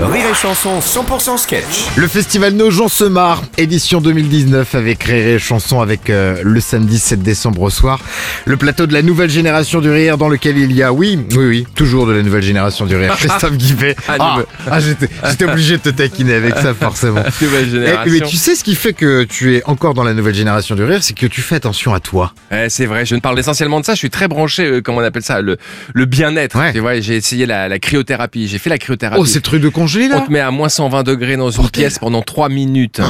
Rire 0.00 0.26
et 0.30 0.34
Chanson 0.34 0.80
100% 0.80 1.38
sketch. 1.38 1.86
Le 1.96 2.08
festival 2.08 2.54
Nos 2.54 2.70
gens 2.72 2.88
se 2.88 3.04
marrent, 3.04 3.44
édition 3.56 4.00
2019 4.00 4.74
avec 4.74 5.04
Rire 5.04 5.28
et 5.36 5.38
Chanson 5.38 5.80
avec 5.80 6.10
euh, 6.10 6.40
le 6.42 6.60
samedi 6.60 6.98
7 6.98 7.22
décembre 7.22 7.62
au 7.62 7.70
soir. 7.70 8.00
Le 8.44 8.56
plateau 8.56 8.86
de 8.86 8.92
la 8.92 9.02
nouvelle 9.02 9.30
génération 9.30 9.80
du 9.80 9.90
rire 9.90 10.18
dans 10.18 10.28
lequel 10.28 10.58
il 10.58 10.72
y 10.72 10.82
a, 10.82 10.92
oui, 10.92 11.18
oui, 11.36 11.46
oui, 11.46 11.66
toujours 11.76 12.06
de 12.06 12.12
la 12.12 12.22
nouvelle 12.22 12.42
génération 12.42 12.86
du 12.86 12.96
rire. 12.96 13.14
Christophe 13.18 13.56
Guibet. 13.56 13.94
Ah, 14.08 14.38
ah, 14.68 14.80
j'étais 14.80 15.08
j'étais 15.28 15.44
obligé 15.44 15.76
de 15.76 15.82
te 15.82 15.88
taquiner 15.90 16.34
avec 16.34 16.56
ça 16.56 16.74
forcément. 16.74 17.22
Nouvelle 17.40 17.96
Eh, 18.06 18.10
mais 18.10 18.20
tu 18.20 18.36
sais 18.36 18.56
ce 18.56 18.64
qui 18.64 18.74
fait 18.74 18.94
que 18.94 19.22
tu 19.22 19.54
es 19.56 19.62
encore 19.64 19.94
dans 19.94 20.04
la 20.04 20.12
nouvelle 20.14 20.34
génération 20.34 20.74
du 20.74 20.82
rire, 20.82 21.02
c'est 21.02 21.16
que 21.16 21.26
tu 21.26 21.40
fais 21.40 21.54
attention 21.56 21.94
à 21.94 22.00
toi. 22.00 22.32
Ouais, 22.50 22.68
c'est 22.68 22.86
vrai, 22.86 23.06
je 23.06 23.14
ne 23.14 23.20
parle 23.20 23.38
essentiellement 23.38 23.78
de 23.80 23.84
ça. 23.84 23.94
Je 23.94 23.98
suis 23.98 24.10
très 24.10 24.26
branché, 24.26 24.64
euh, 24.66 24.80
comment 24.82 24.98
on 24.98 25.04
appelle 25.04 25.22
ça, 25.22 25.40
le, 25.40 25.56
le 25.94 26.04
bien-être. 26.04 26.58
Ouais. 26.58 26.72
Tu 26.72 26.80
vois, 26.80 26.98
j'ai 27.00 27.16
essayé 27.16 27.46
la, 27.46 27.68
la 27.68 27.78
cryothérapie. 27.78 28.48
J'ai 28.48 28.58
fait 28.58 28.70
la 28.70 28.78
cryothérapie. 28.78 29.20
Oh, 29.20 29.24
c'est 29.24 29.36
le 29.38 29.42
truc 29.42 29.62
de 29.62 29.68
là 29.86 30.20
on 30.22 30.26
te 30.26 30.32
met 30.32 30.40
à 30.40 30.50
moins 30.50 30.68
120 30.68 31.02
degrés 31.02 31.36
dans 31.36 31.50
une 31.50 31.68
pièce 31.70 31.98
pendant 31.98 32.22
3 32.22 32.48
minutes. 32.48 33.00
Oh. 33.02 33.06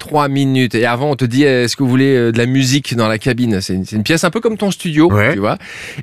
3 0.00 0.28
minutes. 0.28 0.74
Et 0.74 0.84
avant, 0.84 1.12
on 1.12 1.16
te 1.16 1.24
dit, 1.24 1.44
est-ce 1.44 1.76
que 1.76 1.82
vous 1.82 1.88
voulez 1.88 2.14
euh, 2.14 2.30
de 2.30 2.36
la 2.36 2.44
musique 2.44 2.94
dans 2.94 3.08
la 3.08 3.18
cabine? 3.18 3.62
C'est 3.62 3.72
une, 3.90 4.02
pièce 4.02 4.22
un 4.22 4.28
peu 4.30 4.40
comme 4.40 4.58
ton 4.58 4.70
studio, 4.70 5.10
Ouais. 5.10 5.32
tu 5.32 5.38
vois. 5.38 5.56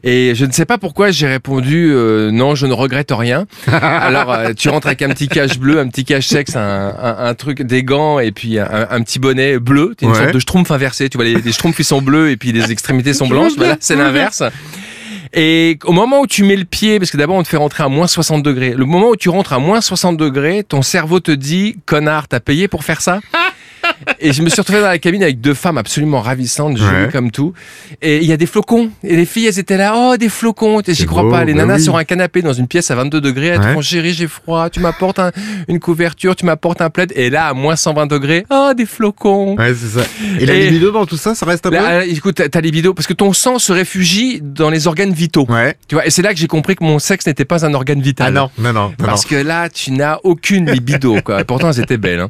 Et 0.04 0.34
je 0.34 0.44
ne 0.46 0.52
sais 0.52 0.66
pas 0.66 0.80
pourquoi 0.80 1.12
j'ai 1.12 1.28
répondu, 1.28 1.92
euh, 1.94 2.32
non, 2.32 2.56
je 2.56 2.66
ne 2.66 2.74
regrette 2.74 3.12
rien. 3.12 3.46
Alors, 3.72 4.34
euh, 4.34 4.54
tu 4.58 4.70
rentres 4.70 4.88
avec 4.88 5.04
un 5.04 5.10
petit 5.10 5.28
cache 5.28 5.60
bleu, 5.60 5.80
un 5.80 5.88
petit 5.88 6.04
cache 6.04 6.26
sexe, 6.28 6.56
un, 6.56 6.60
un, 7.00 7.26
un 7.28 7.34
truc, 7.36 7.62
des 7.62 7.84
gants 7.84 8.18
et 8.18 8.32
puis 8.32 8.58
un, 8.58 8.88
un 8.90 9.02
petit 9.04 9.20
bonnet 9.20 9.60
bleu. 9.60 9.94
T'es 9.96 10.08
une 10.08 10.14
Ouais. 10.14 10.18
sorte 10.18 10.34
de 10.34 10.40
schtroumpf 10.40 10.72
inversé. 10.72 11.08
Tu 11.08 11.18
vois, 11.18 11.26
les, 11.26 11.36
les 11.36 11.52
schtroumpfs, 11.52 11.78
ils 11.80 11.86
sont 11.86 12.02
bleus 12.02 12.32
et 12.32 12.38
puis 12.38 12.52
les 12.52 12.72
extrémités 12.72 13.14
sont 13.14 13.28
blanches. 13.30 13.54
Voilà, 13.56 13.78
c'est 13.80 13.96
l'inverse. 13.96 14.42
Et 15.34 15.80
au 15.86 15.94
moment 15.94 16.22
où 16.22 16.28
tu 16.28 16.44
mets 16.44 16.56
le 16.56 16.66
pied, 16.66 17.00
parce 17.00 17.12
que 17.12 17.18
d'abord 17.18 17.38
on 17.38 17.44
te 17.44 17.48
fait 17.48 17.58
rentrer 17.58 17.84
à 17.84 17.88
moins 17.88 18.08
60 18.08 18.44
degrés, 18.44 18.74
le 18.76 18.86
moment 18.86 19.10
où 19.10 19.16
tu 19.16 19.30
rentres 19.30 19.54
à 19.54 19.60
moins 19.60 19.80
60 19.80 20.18
degrés, 20.18 20.64
ton 20.64 20.82
cerveau 20.82 21.20
te 21.20 21.32
dit, 21.32 21.78
connard, 21.86 22.28
t'as 22.28 22.40
payé 22.40 22.68
pour 22.68 22.84
faire 22.84 23.02
ça? 23.02 23.20
Et 24.20 24.34
je 24.34 24.42
me 24.42 24.50
suis 24.50 24.60
retrouvé 24.62 24.82
dans 24.82 24.88
la 24.88 24.98
cabine 25.00 25.24
avec 25.24 25.42
deux 25.42 25.54
femmes 25.54 25.78
absolument 25.78 26.22
ravissantes, 26.22 26.78
jolies 26.78 26.92
Ouais. 27.06 27.10
comme 27.12 27.32
tout. 27.32 27.54
Et 28.02 28.18
il 28.18 28.26
y 28.26 28.32
a 28.34 28.38
des 28.38 28.46
flocons. 28.46 28.90
Et 29.04 29.16
les 29.16 29.26
filles, 29.26 29.48
elles 29.48 29.60
étaient 29.60 29.78
là, 29.78 29.94
oh, 29.96 30.18
des 30.18 30.30
flocons. 30.30 30.82
Et 30.82 30.94
J'y 30.94 31.06
crois 31.06 31.24
beau, 31.24 31.32
pas. 31.32 31.44
Les 31.46 31.54
bah 31.54 31.60
nanas 31.66 31.78
oui. 31.78 31.84
sur 31.84 31.98
un 31.98 32.04
canapé 32.04 32.42
dans 32.42 32.54
une 32.54 32.68
pièce 32.68 32.92
à 32.92 32.96
22 32.96 33.22
degrés, 33.22 33.48
elles 33.48 33.60
Ouais. 33.62 33.74
font 33.74 33.82
chérie, 33.82 34.14
j'ai 34.14 34.28
froid, 34.28 34.70
tu 34.70 34.80
m'apportes 34.80 35.20
un- 35.20 35.32
une 35.68 35.80
couverture, 35.80 36.36
tu 36.36 36.46
m'apportes 36.46 36.82
un 36.82 36.90
plaid. 36.90 37.12
Et 37.16 37.30
là, 37.30 37.48
à 37.48 37.54
moins 37.54 37.76
120 37.76 38.08
degrés, 38.08 38.46
oh, 38.50 38.72
des 38.76 38.86
flocons. 38.86 39.56
Ouais, 39.58 39.74
c'est 39.74 40.00
ça. 40.00 40.06
Et 40.40 40.46
la 40.46 40.54
Et- 40.54 40.70
libido 40.70 40.92
dans 40.92 41.06
tout 41.06 41.18
ça, 41.18 41.36
ça 41.36 41.46
reste 41.46 41.66
un 41.66 41.70
peu? 41.70 41.76
Là, 41.76 41.90
euh, 42.02 42.06
écoute, 42.08 42.40
les 42.62 42.72
vidéos, 42.72 42.94
parce 42.94 43.08
que 43.08 43.14
ton 43.14 43.34
sang 43.34 43.58
se 43.60 43.72
réfugie 43.72 44.40
dans 44.42 44.70
les 44.70 44.88
organes 44.88 45.14
vitaux. 45.14 45.46
Ouais. 45.50 45.76
Tu 45.88 45.96
vois, 45.96 46.06
et 46.06 46.10
c'est 46.10 46.22
là 46.22 46.34
que 46.34 46.40
j'ai 46.40 46.48
compris 46.48 46.76
que 46.76 46.84
mon 46.84 47.00
sexe 47.00 47.26
n'était 47.28 47.46
pas 47.46 47.66
un 47.66 47.74
organe 47.74 48.02
vital. 48.02 48.28
Ah 48.28 48.32
non, 48.32 48.50
non, 48.58 48.74
non. 48.74 48.88
non, 48.90 48.94
Parce 48.98 49.26
que 49.26 49.36
là, 49.36 49.70
tu 49.70 49.92
n'as 49.92 50.18
aucune 50.24 50.70
libido, 50.72 51.18
quoi. 51.24 51.42
Et 51.42 51.44
Pourtant, 51.44 51.72
elles 51.72 51.80
étaient 51.82 51.98
belles. 51.98 52.20
Hein. 52.22 52.28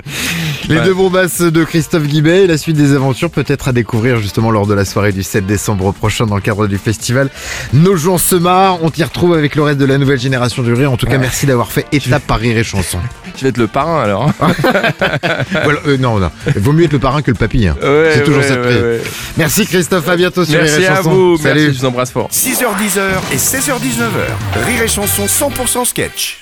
Les 0.72 0.78
Ouais. 0.78 0.86
deux 0.86 0.94
bombasses 0.94 1.42
de 1.42 1.64
Christophe 1.66 2.04
Guibet 2.04 2.44
et 2.44 2.48
la 2.48 2.58
suite 2.58 2.78
des 2.78 2.96
aventures 2.96 3.30
peut-être 3.30 3.68
à 3.68 3.74
découvrir 3.74 4.20
justement 4.20 4.52
lors 4.52 4.66
de 4.66 4.74
la 4.74 4.86
soirée 4.86 5.12
du 5.12 5.22
7 5.22 5.46
décembre 5.46 5.92
prochain 5.92 6.26
dans 6.26 6.36
le 6.36 6.42
cadre 6.42 6.66
du 6.68 6.78
festival 6.78 7.30
Nos 7.74 7.98
gens 7.98 8.18
se 8.18 8.36
marrent. 8.36 8.80
On 8.82 8.90
t'y 8.90 9.04
retrouve 9.04 9.34
avec 9.34 9.56
le 9.56 9.64
reste 9.64 9.80
de 9.80 9.86
la 9.86 9.98
nouvelle 9.98 10.20
génération 10.20 10.64
du 10.64 10.72
rire. 10.74 10.92
En 10.92 10.96
tout 10.98 11.08
cas, 11.08 11.18
merci 11.18 11.46
d'avoir 11.46 11.72
fait 11.74 11.86
étape 11.92 12.24
par 12.26 12.40
rire 12.40 12.58
et 12.58 12.64
chanson. 12.64 13.00
Je 13.36 13.44
vais 13.44 13.50
être 13.50 13.58
le 13.58 13.68
parrain, 13.68 14.02
alors. 14.02 14.32
Voilà, 15.64 15.80
euh, 15.88 15.98
non, 15.98 16.20
non. 16.20 16.32
Vaut 16.56 16.72
mieux 16.72 16.86
être 16.86 16.94
le 16.94 17.00
parrain 17.00 17.22
que 17.22 17.32
le 17.32 17.38
papy. 17.38 17.68
hein. 17.68 17.76
Ouais, 17.82 18.12
C'est 18.14 18.24
toujours 18.24 18.40
ouais, 18.42 18.48
cette 18.48 18.58
ouais, 18.60 18.66
prise. 18.68 18.82
ouais. 18.82 19.02
Merci 19.38 19.66
Christophe, 19.66 20.08
à 20.08 20.16
bientôt 20.16 20.46
sur 20.46 20.56
Merci 20.60 20.78
Rire 20.78 20.90
et 20.90 20.94
à 20.94 20.96
chanson. 20.98 21.10
vous. 21.12 21.38
Salut. 21.38 21.60
Merci, 21.62 21.76
je 21.76 21.80
vous 21.82 21.86
embrasse 21.86 22.12
fort. 22.12 22.30
6h10 22.32 23.00
et 23.34 23.38
16h19h. 23.38 24.66
Rire 24.66 24.82
et 24.84 24.88
Chanson 24.88 25.26
100% 25.26 25.86
sketch. 25.86 26.42